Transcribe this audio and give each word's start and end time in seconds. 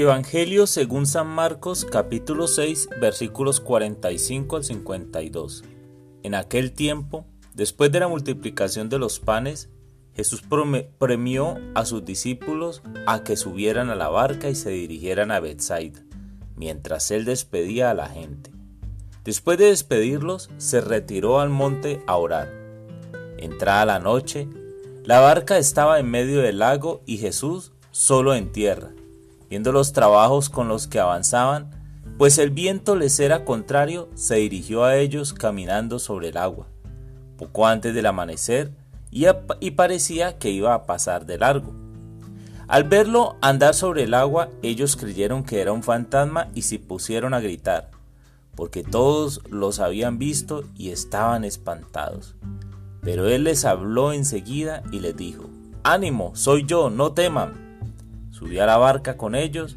Evangelio 0.00 0.68
según 0.68 1.06
San 1.06 1.26
Marcos 1.26 1.84
capítulo 1.84 2.46
6 2.46 2.88
versículos 3.00 3.58
45 3.58 4.54
al 4.54 4.62
52. 4.62 5.64
En 6.22 6.36
aquel 6.36 6.70
tiempo, 6.70 7.26
después 7.52 7.90
de 7.90 7.98
la 7.98 8.06
multiplicación 8.06 8.88
de 8.90 9.00
los 9.00 9.18
panes, 9.18 9.70
Jesús 10.14 10.44
premió 10.98 11.56
a 11.74 11.84
sus 11.84 12.04
discípulos 12.04 12.80
a 13.08 13.24
que 13.24 13.36
subieran 13.36 13.90
a 13.90 13.96
la 13.96 14.08
barca 14.08 14.48
y 14.48 14.54
se 14.54 14.70
dirigieran 14.70 15.32
a 15.32 15.40
Bethsaida, 15.40 16.04
mientras 16.54 17.10
él 17.10 17.24
despedía 17.24 17.90
a 17.90 17.94
la 17.94 18.06
gente. 18.06 18.52
Después 19.24 19.58
de 19.58 19.64
despedirlos, 19.64 20.48
se 20.58 20.80
retiró 20.80 21.40
al 21.40 21.48
monte 21.48 22.04
a 22.06 22.18
orar. 22.18 22.48
Entrada 23.36 23.84
la 23.84 23.98
noche, 23.98 24.46
la 25.02 25.18
barca 25.18 25.58
estaba 25.58 25.98
en 25.98 26.08
medio 26.08 26.40
del 26.40 26.60
lago 26.60 27.02
y 27.04 27.16
Jesús 27.16 27.72
solo 27.90 28.36
en 28.36 28.52
tierra 28.52 28.92
viendo 29.48 29.72
los 29.72 29.92
trabajos 29.92 30.48
con 30.48 30.68
los 30.68 30.86
que 30.86 31.00
avanzaban, 31.00 31.70
pues 32.18 32.38
el 32.38 32.50
viento 32.50 32.96
les 32.96 33.20
era 33.20 33.44
contrario, 33.44 34.08
se 34.14 34.36
dirigió 34.36 34.84
a 34.84 34.96
ellos 34.96 35.32
caminando 35.32 35.98
sobre 35.98 36.28
el 36.28 36.36
agua, 36.36 36.66
poco 37.36 37.66
antes 37.66 37.94
del 37.94 38.06
amanecer, 38.06 38.72
y, 39.10 39.70
parecía 39.70 40.38
que 40.38 40.50
iba 40.50 40.74
a 40.74 40.84
pasar 40.84 41.26
de 41.26 41.38
largo. 41.38 41.72
Al 42.66 42.84
verlo 42.84 43.36
andar 43.40 43.74
sobre 43.74 44.02
el 44.02 44.14
agua, 44.14 44.50
ellos 44.62 44.96
creyeron 44.96 45.44
que 45.44 45.60
era 45.60 45.72
un 45.72 45.82
fantasma 45.82 46.48
y 46.54 46.62
se 46.62 46.78
pusieron 46.78 47.32
a 47.32 47.40
gritar, 47.40 47.90
porque 48.54 48.82
todos 48.82 49.40
los 49.48 49.78
habían 49.78 50.18
visto 50.18 50.64
y 50.76 50.90
estaban 50.90 51.44
espantados. 51.44 52.34
Pero 53.00 53.28
él 53.28 53.44
les 53.44 53.64
habló 53.64 54.12
enseguida 54.12 54.82
y 54.92 55.00
les 55.00 55.16
dijo, 55.16 55.48
Ánimo, 55.84 56.32
soy 56.34 56.66
yo, 56.66 56.90
no 56.90 57.12
teman. 57.12 57.67
Subió 58.38 58.62
a 58.62 58.66
la 58.66 58.76
barca 58.76 59.16
con 59.16 59.34
ellos 59.34 59.76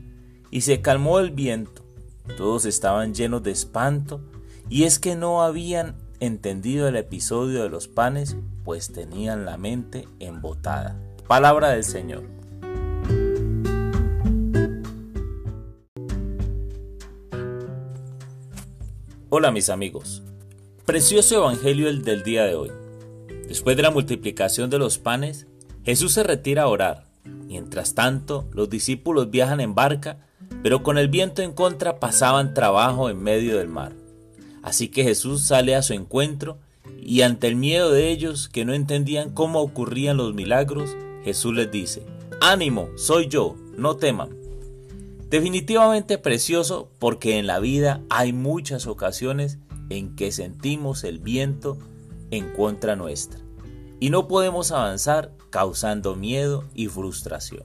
y 0.51 0.61
se 0.61 0.81
calmó 0.81 1.17
el 1.17 1.31
viento. 1.31 1.81
Todos 2.37 2.65
estaban 2.65 3.15
llenos 3.15 3.41
de 3.41 3.49
espanto 3.49 4.21
y 4.69 4.83
es 4.83 4.99
que 4.99 5.15
no 5.15 5.41
habían 5.41 5.95
entendido 6.19 6.87
el 6.87 6.95
episodio 6.95 7.63
de 7.63 7.69
los 7.69 7.87
panes, 7.87 8.37
pues 8.63 8.93
tenían 8.93 9.45
la 9.45 9.57
mente 9.57 10.07
embotada. 10.19 10.95
Palabra 11.27 11.69
del 11.69 11.83
Señor. 11.83 12.21
Hola 19.29 19.49
mis 19.49 19.69
amigos. 19.69 20.21
Precioso 20.85 21.37
Evangelio 21.37 21.89
el 21.89 22.03
del 22.03 22.21
día 22.21 22.43
de 22.43 22.53
hoy. 22.53 22.71
Después 23.47 23.75
de 23.75 23.81
la 23.81 23.89
multiplicación 23.89 24.69
de 24.69 24.77
los 24.77 24.99
panes, 24.99 25.47
Jesús 25.83 26.13
se 26.13 26.21
retira 26.21 26.63
a 26.63 26.67
orar 26.67 27.10
Mientras 27.25 27.95
tanto, 27.95 28.47
los 28.53 28.69
discípulos 28.69 29.29
viajan 29.29 29.59
en 29.59 29.75
barca, 29.75 30.17
pero 30.63 30.83
con 30.83 30.97
el 30.97 31.07
viento 31.07 31.41
en 31.41 31.53
contra 31.53 31.99
pasaban 31.99 32.53
trabajo 32.53 33.09
en 33.09 33.21
medio 33.21 33.57
del 33.57 33.67
mar. 33.67 33.93
Así 34.63 34.89
que 34.89 35.03
Jesús 35.03 35.41
sale 35.41 35.75
a 35.75 35.81
su 35.81 35.93
encuentro 35.93 36.59
y 37.01 37.21
ante 37.21 37.47
el 37.47 37.55
miedo 37.55 37.91
de 37.91 38.09
ellos 38.09 38.47
que 38.47 38.65
no 38.65 38.73
entendían 38.73 39.31
cómo 39.31 39.61
ocurrían 39.61 40.17
los 40.17 40.33
milagros, 40.33 40.95
Jesús 41.23 41.53
les 41.53 41.71
dice, 41.71 42.05
ánimo, 42.41 42.89
soy 42.95 43.27
yo, 43.27 43.55
no 43.75 43.97
teman. 43.97 44.29
Definitivamente 45.29 46.17
precioso 46.17 46.89
porque 46.99 47.37
en 47.37 47.47
la 47.47 47.59
vida 47.59 48.01
hay 48.09 48.33
muchas 48.33 48.85
ocasiones 48.87 49.59
en 49.89 50.15
que 50.15 50.31
sentimos 50.31 51.03
el 51.03 51.19
viento 51.19 51.77
en 52.31 52.53
contra 52.53 52.95
nuestra 52.95 53.39
y 54.01 54.09
no 54.09 54.27
podemos 54.27 54.71
avanzar 54.71 55.31
causando 55.51 56.15
miedo 56.15 56.65
y 56.73 56.87
frustración. 56.87 57.63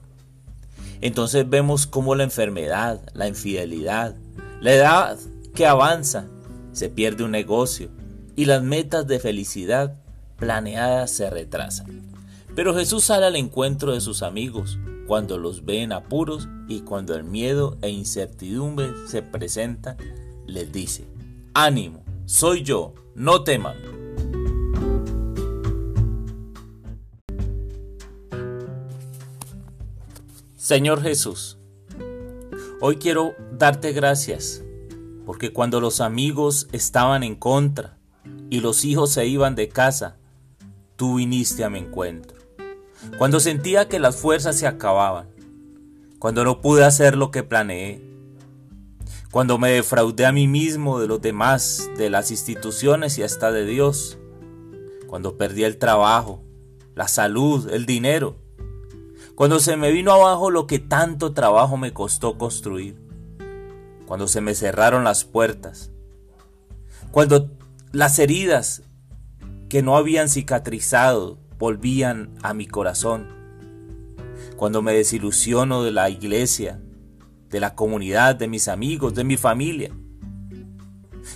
Entonces 1.01 1.49
vemos 1.49 1.87
cómo 1.87 2.13
la 2.13 2.23
enfermedad, 2.23 3.01
la 3.13 3.27
infidelidad, 3.27 4.15
la 4.61 4.73
edad 4.73 5.19
que 5.55 5.65
avanza, 5.65 6.27
se 6.73 6.89
pierde 6.89 7.23
un 7.23 7.31
negocio 7.31 7.89
y 8.35 8.45
las 8.45 8.61
metas 8.61 9.07
de 9.07 9.19
felicidad 9.19 9.95
planeadas 10.37 11.09
se 11.09 11.27
retrasan. 11.31 12.07
Pero 12.55 12.75
Jesús 12.75 13.05
sale 13.05 13.25
al 13.25 13.35
encuentro 13.35 13.93
de 13.93 14.01
sus 14.01 14.21
amigos 14.21 14.77
cuando 15.07 15.39
los 15.39 15.65
ve 15.65 15.81
en 15.81 15.91
apuros 15.91 16.47
y 16.67 16.81
cuando 16.81 17.15
el 17.15 17.23
miedo 17.23 17.77
e 17.81 17.89
incertidumbre 17.89 18.91
se 19.07 19.23
presentan, 19.23 19.97
les 20.45 20.71
dice, 20.71 21.07
ánimo, 21.55 22.03
soy 22.25 22.61
yo, 22.61 22.93
no 23.15 23.43
teman. 23.43 23.96
Señor 30.67 31.01
Jesús, 31.01 31.57
hoy 32.81 32.97
quiero 32.97 33.35
darte 33.53 33.93
gracias 33.93 34.65
porque 35.25 35.53
cuando 35.53 35.79
los 35.79 36.01
amigos 36.01 36.67
estaban 36.73 37.23
en 37.23 37.35
contra 37.35 37.97
y 38.49 38.59
los 38.59 38.83
hijos 38.83 39.13
se 39.13 39.25
iban 39.27 39.55
de 39.55 39.69
casa, 39.69 40.17
tú 40.97 41.15
viniste 41.15 41.63
a 41.63 41.69
mi 41.69 41.79
encuentro. 41.79 42.37
Cuando 43.17 43.39
sentía 43.39 43.87
que 43.87 43.97
las 43.97 44.17
fuerzas 44.17 44.57
se 44.57 44.67
acababan, 44.67 45.29
cuando 46.19 46.43
no 46.43 46.59
pude 46.59 46.83
hacer 46.83 47.15
lo 47.15 47.31
que 47.31 47.43
planeé, 47.43 48.01
cuando 49.31 49.57
me 49.57 49.71
defraudé 49.71 50.25
a 50.25 50.33
mí 50.33 50.49
mismo 50.49 50.99
de 50.99 51.07
los 51.07 51.21
demás, 51.21 51.89
de 51.97 52.09
las 52.09 52.29
instituciones 52.29 53.17
y 53.17 53.23
hasta 53.23 53.53
de 53.53 53.65
Dios, 53.65 54.17
cuando 55.07 55.37
perdí 55.37 55.63
el 55.63 55.77
trabajo, 55.77 56.43
la 56.93 57.07
salud, 57.07 57.69
el 57.71 57.85
dinero, 57.85 58.35
cuando 59.37 59.59
se 59.59 59.77
me 59.77 59.91
vino 59.91 60.11
abajo 60.13 60.49
lo 60.49 60.65
que 60.65 60.79
tanto 60.79 61.33
trabajo 61.33 61.77
me 61.77 61.93
costó 61.93 62.39
construir. 62.39 62.99
Cuando 64.07 64.27
se 64.27 64.41
me 64.41 64.55
cerraron 64.55 65.03
las 65.03 65.25
puertas. 65.25 65.91
Cuando 67.11 67.51
las 67.91 68.17
heridas 68.17 68.81
que 69.69 69.83
no 69.83 69.95
habían 69.95 70.27
cicatrizado 70.27 71.37
volvían 71.59 72.33
a 72.41 72.55
mi 72.55 72.65
corazón. 72.65 73.27
Cuando 74.55 74.81
me 74.81 74.95
desilusiono 74.95 75.83
de 75.83 75.91
la 75.91 76.09
iglesia, 76.09 76.81
de 77.51 77.59
la 77.59 77.75
comunidad, 77.75 78.37
de 78.37 78.47
mis 78.47 78.67
amigos, 78.67 79.13
de 79.13 79.23
mi 79.23 79.37
familia. 79.37 79.91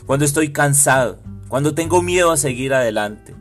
Cuando 0.07 0.25
estoy 0.25 0.51
cansado, 0.51 1.19
cuando 1.49 1.75
tengo 1.75 2.01
miedo 2.01 2.31
a 2.31 2.37
seguir 2.37 2.73
adelante. 2.73 3.35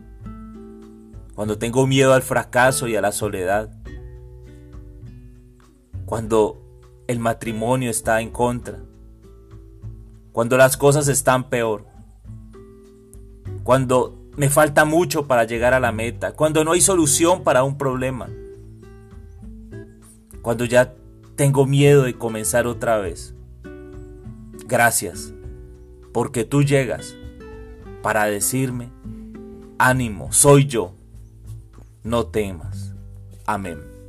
Cuando 1.34 1.56
tengo 1.56 1.86
miedo 1.86 2.12
al 2.12 2.20
fracaso 2.20 2.88
y 2.88 2.96
a 2.96 3.00
la 3.00 3.12
soledad 3.12 3.79
cuando 6.10 6.60
el 7.06 7.20
matrimonio 7.20 7.88
está 7.88 8.20
en 8.20 8.30
contra, 8.30 8.80
cuando 10.32 10.56
las 10.56 10.76
cosas 10.76 11.06
están 11.06 11.48
peor, 11.48 11.86
cuando 13.62 14.18
me 14.36 14.50
falta 14.50 14.84
mucho 14.84 15.28
para 15.28 15.44
llegar 15.44 15.72
a 15.72 15.78
la 15.78 15.92
meta, 15.92 16.32
cuando 16.32 16.64
no 16.64 16.72
hay 16.72 16.80
solución 16.80 17.44
para 17.44 17.62
un 17.62 17.78
problema, 17.78 18.28
cuando 20.42 20.64
ya 20.64 20.96
tengo 21.36 21.64
miedo 21.64 22.02
de 22.02 22.18
comenzar 22.18 22.66
otra 22.66 22.98
vez. 22.98 23.36
Gracias, 24.66 25.32
porque 26.12 26.42
tú 26.42 26.64
llegas 26.64 27.14
para 28.02 28.24
decirme, 28.24 28.90
ánimo, 29.78 30.32
soy 30.32 30.66
yo, 30.66 30.92
no 32.02 32.26
temas. 32.26 32.96
Amén. 33.46 33.99